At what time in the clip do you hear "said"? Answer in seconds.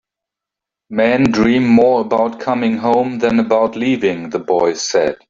4.73-5.19